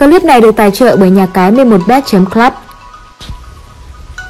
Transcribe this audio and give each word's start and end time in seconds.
Clip 0.00 0.24
này 0.24 0.40
được 0.40 0.56
tài 0.56 0.70
trợ 0.70 0.96
bởi 0.96 1.10
nhà 1.10 1.26
cái 1.34 1.52
11bet.club. 1.52 2.52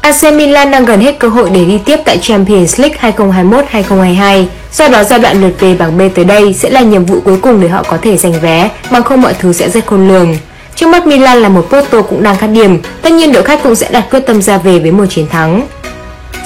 AC 0.00 0.34
Milan 0.34 0.70
đang 0.70 0.84
gần 0.84 1.00
hết 1.00 1.18
cơ 1.18 1.28
hội 1.28 1.50
để 1.50 1.64
đi 1.64 1.78
tiếp 1.84 1.96
tại 2.04 2.18
Champions 2.18 2.80
League 2.80 3.12
2021-2022. 3.12 4.44
Do 4.72 4.88
đó 4.88 5.04
giai 5.04 5.18
đoạn 5.18 5.40
lượt 5.40 5.60
về 5.60 5.74
bảng 5.74 5.98
B 5.98 6.00
tới 6.14 6.24
đây 6.24 6.54
sẽ 6.54 6.70
là 6.70 6.80
nhiệm 6.80 7.04
vụ 7.04 7.20
cuối 7.24 7.38
cùng 7.42 7.60
để 7.60 7.68
họ 7.68 7.82
có 7.82 7.98
thể 8.02 8.16
giành 8.16 8.40
vé, 8.40 8.70
bằng 8.90 9.02
không 9.02 9.22
mọi 9.22 9.34
thứ 9.34 9.52
sẽ 9.52 9.70
rất 9.70 9.86
khôn 9.86 10.08
lường. 10.08 10.36
Trước 10.74 10.86
mắt 10.86 11.06
Milan 11.06 11.38
là 11.38 11.48
một 11.48 11.66
Porto 11.70 12.02
cũng 12.02 12.22
đang 12.22 12.36
khát 12.36 12.46
điểm, 12.46 12.80
tất 13.02 13.12
nhiên 13.12 13.32
đội 13.32 13.42
khách 13.42 13.62
cũng 13.62 13.74
sẽ 13.74 13.88
đặt 13.90 14.04
quyết 14.10 14.20
tâm 14.20 14.42
ra 14.42 14.58
về 14.58 14.78
với 14.78 14.90
một 14.90 15.06
chiến 15.08 15.26
thắng. 15.28 15.66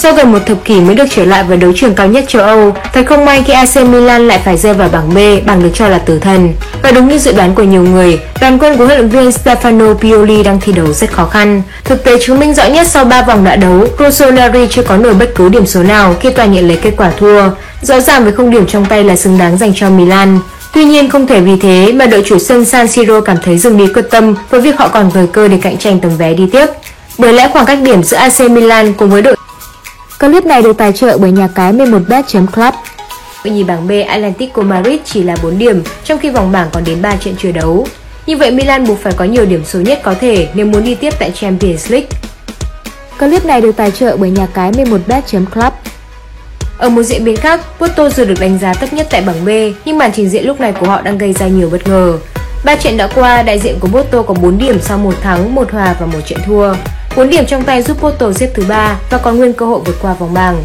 Sau 0.00 0.14
gần 0.14 0.32
một 0.32 0.38
thập 0.46 0.64
kỷ 0.64 0.80
mới 0.80 0.94
được 0.94 1.04
trở 1.10 1.24
lại 1.24 1.44
với 1.44 1.56
đấu 1.56 1.72
trường 1.76 1.94
cao 1.94 2.06
nhất 2.06 2.24
châu 2.28 2.42
Âu, 2.42 2.74
thật 2.92 3.06
không 3.06 3.24
may 3.24 3.42
khi 3.46 3.52
AC 3.52 3.76
Milan 3.76 4.28
lại 4.28 4.40
phải 4.44 4.56
rơi 4.56 4.74
vào 4.74 4.88
bảng 4.88 5.14
B, 5.14 5.46
bảng 5.46 5.62
được 5.62 5.70
cho 5.74 5.88
là 5.88 5.98
tử 5.98 6.18
thần. 6.18 6.54
Và 6.82 6.92
đúng 6.92 7.08
như 7.08 7.18
dự 7.18 7.32
đoán 7.32 7.54
của 7.54 7.62
nhiều 7.62 7.82
người, 7.82 8.20
đoàn 8.40 8.58
quân 8.58 8.76
của 8.76 8.86
huấn 8.86 8.98
luyện 8.98 9.08
viên 9.08 9.30
Stefano 9.30 9.94
Pioli 9.94 10.42
đang 10.42 10.60
thi 10.60 10.72
đấu 10.72 10.92
rất 10.92 11.12
khó 11.12 11.26
khăn. 11.26 11.62
Thực 11.84 12.04
tế 12.04 12.18
chứng 12.20 12.40
minh 12.40 12.54
rõ 12.54 12.66
nhất 12.66 12.86
sau 12.86 13.04
3 13.04 13.22
vòng 13.22 13.44
đã 13.44 13.56
đấu, 13.56 13.86
Rossoneri 13.98 14.66
chưa 14.70 14.82
có 14.82 14.96
nổi 14.96 15.14
bất 15.14 15.30
cứ 15.34 15.48
điểm 15.48 15.66
số 15.66 15.82
nào 15.82 16.14
khi 16.20 16.30
toàn 16.30 16.52
nhận 16.52 16.68
lấy 16.68 16.76
kết 16.76 16.92
quả 16.96 17.10
thua. 17.18 17.42
Rõ 17.82 18.00
ràng 18.00 18.24
với 18.24 18.32
không 18.32 18.50
điểm 18.50 18.66
trong 18.66 18.84
tay 18.84 19.04
là 19.04 19.16
xứng 19.16 19.38
đáng 19.38 19.58
dành 19.58 19.72
cho 19.74 19.90
Milan. 19.90 20.38
Tuy 20.74 20.84
nhiên 20.84 21.10
không 21.10 21.26
thể 21.26 21.40
vì 21.40 21.56
thế 21.56 21.92
mà 21.92 22.06
đội 22.06 22.22
chủ 22.26 22.38
sân 22.38 22.64
San 22.64 22.88
Siro 22.88 23.20
cảm 23.20 23.36
thấy 23.44 23.58
dừng 23.58 23.76
đi 23.76 23.86
quyết 23.86 24.10
tâm 24.10 24.34
với 24.50 24.60
việc 24.60 24.78
họ 24.78 24.88
còn 24.88 25.10
thời 25.10 25.26
cơ 25.26 25.48
để 25.48 25.58
cạnh 25.62 25.76
tranh 25.76 26.00
tấm 26.00 26.16
vé 26.16 26.34
đi 26.34 26.44
tiếp. 26.52 26.66
Bởi 27.18 27.32
lẽ 27.32 27.48
khoảng 27.52 27.66
cách 27.66 27.78
điểm 27.82 28.02
giữa 28.02 28.16
AC 28.16 28.40
Milan 28.40 28.92
cùng 28.92 29.10
với 29.10 29.22
đội 29.22 29.36
Clip 30.20 30.46
này 30.46 30.62
được 30.62 30.76
tài 30.76 30.92
trợ 30.92 31.18
bởi 31.18 31.32
nhà 31.32 31.48
cái 31.54 31.72
11bet.club. 31.72 32.72
Đội 33.44 33.54
nhì 33.54 33.64
bảng 33.64 33.88
B 33.88 33.92
Atlético 34.08 34.62
Madrid 34.62 35.00
chỉ 35.04 35.22
là 35.22 35.36
4 35.42 35.58
điểm, 35.58 35.82
trong 36.04 36.18
khi 36.18 36.30
vòng 36.30 36.52
bảng 36.52 36.68
còn 36.72 36.84
đến 36.84 37.02
3 37.02 37.16
trận 37.16 37.34
chưa 37.38 37.52
đấu. 37.52 37.86
Như 38.26 38.36
vậy 38.36 38.50
Milan 38.50 38.86
buộc 38.86 38.98
phải 39.02 39.12
có 39.16 39.24
nhiều 39.24 39.46
điểm 39.46 39.64
số 39.64 39.80
nhất 39.80 40.00
có 40.02 40.14
thể 40.20 40.48
nếu 40.54 40.66
muốn 40.66 40.84
đi 40.84 40.94
tiếp 40.94 41.14
tại 41.18 41.30
Champions 41.30 41.90
League. 41.90 42.08
Clip 43.18 43.44
này 43.44 43.60
được 43.60 43.76
tài 43.76 43.90
trợ 43.90 44.16
bởi 44.16 44.30
nhà 44.30 44.46
cái 44.54 44.72
11bet.club. 44.72 45.70
Ở 46.78 46.88
một 46.88 47.02
diễn 47.02 47.24
biến 47.24 47.36
khác, 47.36 47.60
Porto 47.78 48.08
dù 48.10 48.24
được 48.24 48.40
đánh 48.40 48.58
giá 48.58 48.74
thấp 48.74 48.92
nhất 48.92 49.06
tại 49.10 49.22
bảng 49.22 49.44
B, 49.44 49.48
nhưng 49.84 49.98
màn 49.98 50.10
trình 50.14 50.28
diễn 50.28 50.46
lúc 50.46 50.60
này 50.60 50.72
của 50.72 50.86
họ 50.86 51.00
đang 51.00 51.18
gây 51.18 51.32
ra 51.32 51.46
nhiều 51.46 51.70
bất 51.70 51.88
ngờ. 51.88 52.18
Ba 52.64 52.76
trận 52.76 52.96
đã 52.96 53.08
qua, 53.14 53.42
đại 53.42 53.58
diện 53.58 53.78
của 53.80 53.88
Porto 53.88 54.22
có 54.22 54.34
4 54.34 54.58
điểm 54.58 54.80
sau 54.80 54.98
một 54.98 55.14
thắng, 55.22 55.54
một 55.54 55.72
hòa 55.72 55.96
và 56.00 56.06
một 56.06 56.20
trận 56.26 56.38
thua. 56.46 56.74
4 57.16 57.30
điểm 57.30 57.46
trong 57.46 57.64
tay 57.64 57.82
giúp 57.82 58.00
Porto 58.00 58.32
xếp 58.32 58.50
thứ 58.54 58.64
ba 58.68 58.98
và 59.10 59.18
còn 59.18 59.36
nguyên 59.36 59.52
cơ 59.52 59.66
hội 59.66 59.80
vượt 59.84 59.96
qua 60.02 60.14
vòng 60.14 60.34
bảng. 60.34 60.64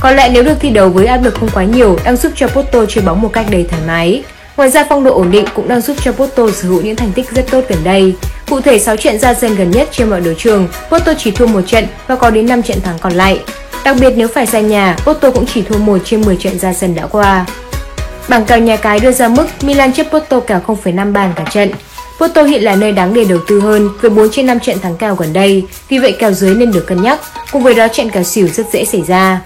Có 0.00 0.10
lẽ 0.10 0.30
nếu 0.32 0.42
được 0.42 0.54
thi 0.60 0.70
đấu 0.70 0.88
với 0.88 1.06
áp 1.06 1.24
lực 1.24 1.34
không 1.34 1.48
quá 1.54 1.64
nhiều 1.64 1.98
đang 2.04 2.16
giúp 2.16 2.32
cho 2.36 2.48
Porto 2.48 2.86
chơi 2.88 3.04
bóng 3.04 3.20
một 3.20 3.32
cách 3.32 3.46
đầy 3.50 3.64
thoải 3.70 3.82
mái. 3.86 4.22
Ngoài 4.56 4.70
ra 4.70 4.86
phong 4.88 5.04
độ 5.04 5.14
ổn 5.14 5.30
định 5.30 5.44
cũng 5.54 5.68
đang 5.68 5.80
giúp 5.80 5.96
cho 6.02 6.12
Porto 6.12 6.50
sở 6.50 6.68
hữu 6.68 6.82
những 6.82 6.96
thành 6.96 7.12
tích 7.12 7.30
rất 7.30 7.44
tốt 7.50 7.64
gần 7.68 7.78
đây. 7.84 8.14
Cụ 8.50 8.60
thể 8.60 8.78
6 8.78 8.96
trận 8.96 9.18
ra 9.18 9.34
sân 9.34 9.54
gần 9.54 9.70
nhất 9.70 9.88
trên 9.92 10.10
mọi 10.10 10.20
đấu 10.20 10.34
trường, 10.38 10.68
Porto 10.90 11.14
chỉ 11.18 11.30
thua 11.30 11.46
một 11.46 11.62
trận 11.66 11.86
và 12.06 12.16
có 12.16 12.30
đến 12.30 12.46
5 12.46 12.62
trận 12.62 12.80
thắng 12.80 12.98
còn 12.98 13.12
lại. 13.12 13.40
Đặc 13.84 13.96
biệt 14.00 14.12
nếu 14.16 14.28
phải 14.28 14.46
ra 14.46 14.60
nhà, 14.60 14.96
Porto 15.04 15.30
cũng 15.30 15.46
chỉ 15.46 15.62
thua 15.62 15.78
1 15.78 15.98
trên 16.04 16.20
10 16.20 16.36
trận 16.36 16.58
ra 16.58 16.72
sân 16.72 16.94
đã 16.94 17.06
qua. 17.06 17.46
Bảng 18.28 18.44
kèo 18.44 18.58
nhà 18.58 18.76
cái 18.76 19.00
đưa 19.00 19.12
ra 19.12 19.28
mức 19.28 19.46
Milan 19.62 19.92
chấp 19.92 20.06
Porto 20.10 20.40
kèo 20.40 20.60
0,5 20.66 21.12
bàn 21.12 21.32
cả 21.36 21.44
trận. 21.50 21.70
Porto 22.20 22.42
hiện 22.42 22.62
là 22.62 22.76
nơi 22.76 22.92
đáng 22.92 23.14
để 23.14 23.24
đầu 23.24 23.38
tư 23.48 23.60
hơn 23.60 23.88
với 24.00 24.10
4 24.10 24.28
trên 24.30 24.46
5 24.46 24.60
trận 24.60 24.78
thắng 24.78 24.96
kèo 24.96 25.14
gần 25.14 25.32
đây, 25.32 25.64
vì 25.88 25.98
vậy 25.98 26.16
kèo 26.18 26.32
dưới 26.32 26.54
nên 26.54 26.72
được 26.72 26.86
cân 26.86 27.02
nhắc, 27.02 27.20
cùng 27.52 27.62
với 27.62 27.74
đó 27.74 27.88
trận 27.88 28.10
kèo 28.10 28.22
xỉu 28.22 28.48
rất 28.48 28.66
dễ 28.72 28.84
xảy 28.84 29.02
ra. 29.02 29.40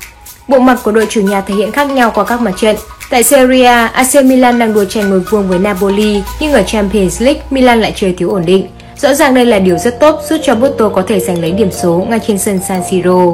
Bộ 0.49 0.59
mặt 0.59 0.79
của 0.83 0.93
đội 0.93 1.07
chủ 1.11 1.21
nhà 1.21 1.41
thể 1.41 1.55
hiện 1.55 1.73
khác 1.73 1.91
nhau 1.91 2.13
qua 2.15 2.25
các 2.25 2.41
mặt 2.41 2.53
trận. 2.57 2.77
Tại 3.11 3.23
Serie 3.23 3.65
A, 3.65 3.87
AC 3.87 4.25
Milan 4.25 4.59
đang 4.59 4.75
đua 4.75 4.85
tranh 4.85 5.11
ngôi 5.11 5.21
vuông 5.21 5.49
với 5.49 5.59
Napoli, 5.59 6.23
nhưng 6.41 6.53
ở 6.53 6.63
Champions 6.63 7.23
League, 7.23 7.43
Milan 7.51 7.81
lại 7.81 7.93
chơi 7.97 8.15
thiếu 8.19 8.31
ổn 8.31 8.43
định. 8.47 8.67
Rõ 8.97 9.15
ràng 9.15 9.35
đây 9.35 9.47
là 9.47 9.59
điều 9.59 9.79
rất 9.79 10.01
tốt 10.01 10.21
giúp 10.29 10.37
cho 10.43 10.55
Porto 10.55 10.89
có 10.89 11.03
thể 11.09 11.21
giành 11.21 11.41
lấy 11.41 11.51
điểm 11.51 11.71
số 11.83 12.07
ngay 12.09 12.21
trên 12.27 12.39
sân 12.39 12.61
San 12.69 12.83
Siro. 12.91 13.33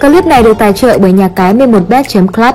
Clip 0.00 0.26
này 0.26 0.42
được 0.42 0.58
tài 0.58 0.72
trợ 0.72 0.98
bởi 0.98 1.12
nhà 1.12 1.30
cái 1.36 1.54
11bet.club. 1.54 2.54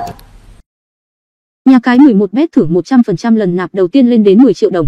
Nhà 1.68 1.78
cái 1.82 1.98
11bet 1.98 2.46
thưởng 2.52 2.74
100% 2.74 3.36
lần 3.36 3.56
nạp 3.56 3.74
đầu 3.74 3.88
tiên 3.88 4.10
lên 4.10 4.24
đến 4.24 4.42
10 4.42 4.54
triệu 4.54 4.70
đồng. 4.70 4.86